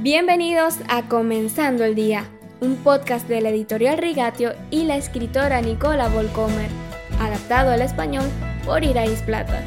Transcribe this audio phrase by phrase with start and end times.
[0.00, 2.28] Bienvenidos a Comenzando el Día,
[2.60, 6.68] un podcast de la editorial Rigatio y la escritora Nicola Volcomer,
[7.18, 8.26] adaptado al español
[8.66, 9.64] por Irais Plata.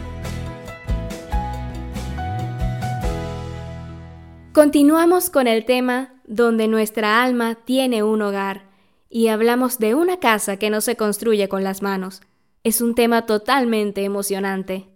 [4.54, 8.70] Continuamos con el tema donde nuestra alma tiene un hogar
[9.10, 12.22] y hablamos de una casa que no se construye con las manos.
[12.64, 14.90] Es un tema totalmente emocionante.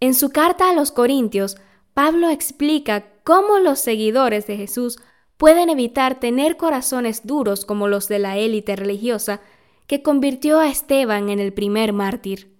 [0.00, 1.58] En su carta a los Corintios,
[1.92, 4.98] Pablo explica cómo los seguidores de Jesús
[5.36, 9.40] pueden evitar tener corazones duros como los de la élite religiosa
[9.86, 12.52] que convirtió a Esteban en el primer mártir.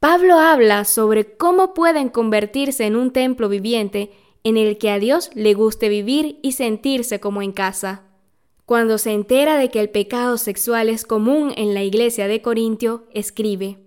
[0.00, 4.12] Pablo habla sobre cómo pueden convertirse en un templo viviente
[4.44, 8.04] en el que a Dios le guste vivir y sentirse como en casa.
[8.64, 13.06] Cuando se entera de que el pecado sexual es común en la iglesia de Corintio,
[13.12, 13.78] escribe,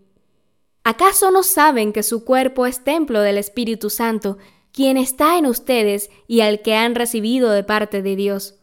[0.83, 4.37] ¿Acaso no saben que su cuerpo es templo del Espíritu Santo
[4.71, 8.55] quien está en ustedes y al que han recibido de parte de Dios.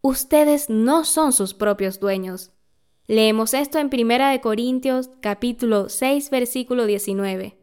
[0.00, 2.52] Ustedes no son sus propios dueños.
[3.06, 7.58] Leemos esto en 1 Corintios capítulo 6 versículo 19.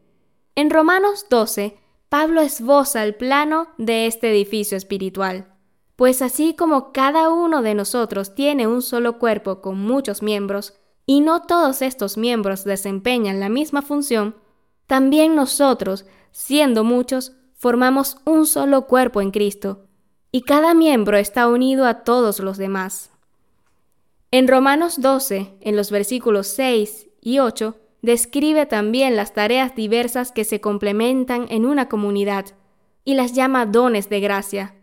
[0.54, 1.76] En Romanos 12,
[2.08, 5.52] Pablo esboza el plano de este edificio espiritual.
[5.96, 10.74] Pues así como cada uno de nosotros tiene un solo cuerpo con muchos miembros,
[11.06, 14.34] y no todos estos miembros desempeñan la misma función,
[14.86, 19.86] también nosotros, siendo muchos, formamos un solo cuerpo en Cristo,
[20.30, 23.10] y cada miembro está unido a todos los demás.
[24.30, 30.44] En Romanos 12, en los versículos 6 y 8, describe también las tareas diversas que
[30.44, 32.46] se complementan en una comunidad,
[33.04, 34.74] y las llama dones de gracia,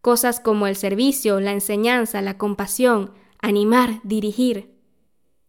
[0.00, 4.74] cosas como el servicio, la enseñanza, la compasión, animar, dirigir.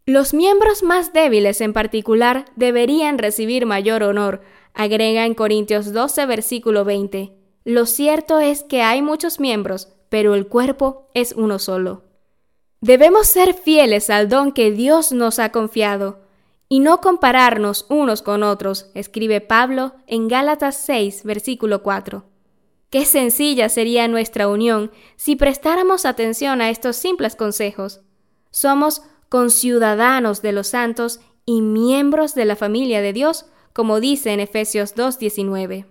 [0.06, 4.40] Los miembros más débiles en particular deberían recibir mayor honor,
[4.74, 7.32] Agrega en Corintios 12, versículo 20,
[7.64, 12.04] Lo cierto es que hay muchos miembros, pero el cuerpo es uno solo.
[12.80, 16.20] Debemos ser fieles al don que Dios nos ha confiado
[16.68, 22.24] y no compararnos unos con otros, escribe Pablo en Gálatas 6, versículo 4.
[22.90, 28.00] Qué sencilla sería nuestra unión si prestáramos atención a estos simples consejos.
[28.50, 34.40] Somos conciudadanos de los santos y miembros de la familia de Dios como dice en
[34.40, 35.86] Efesios 2.19.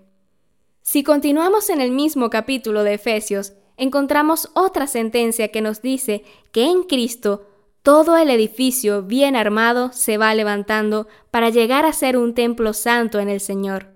[0.82, 6.66] Si continuamos en el mismo capítulo de Efesios, encontramos otra sentencia que nos dice que
[6.66, 7.46] en Cristo
[7.84, 13.20] todo el edificio bien armado se va levantando para llegar a ser un templo santo
[13.20, 13.88] en el Señor.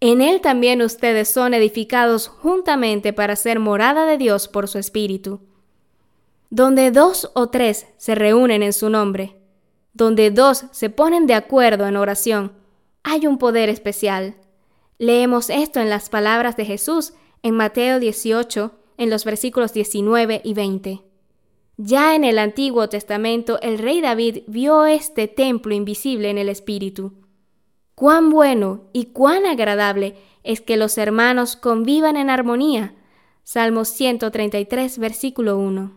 [0.00, 5.40] En él también ustedes son edificados juntamente para ser morada de Dios por su Espíritu.
[6.50, 9.36] Donde dos o tres se reúnen en su nombre,
[9.92, 12.52] donde dos se ponen de acuerdo en oración,
[13.02, 14.36] hay un poder especial.
[14.98, 20.54] Leemos esto en las palabras de Jesús en Mateo 18, en los versículos 19 y
[20.54, 21.02] 20.
[21.76, 27.14] Ya en el Antiguo Testamento el rey David vio este templo invisible en el Espíritu.
[27.94, 32.94] Cuán bueno y cuán agradable es que los hermanos convivan en armonía.
[33.42, 35.92] Salmos 133, versículo 1.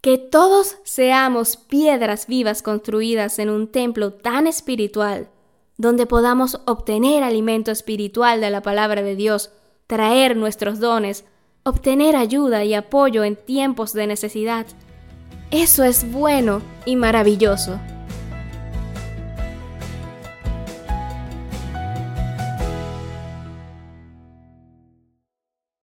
[0.00, 5.28] Que todos seamos piedras vivas construidas en un templo tan espiritual
[5.80, 9.50] donde podamos obtener alimento espiritual de la palabra de Dios,
[9.86, 11.24] traer nuestros dones,
[11.62, 14.66] obtener ayuda y apoyo en tiempos de necesidad.
[15.50, 17.80] Eso es bueno y maravilloso.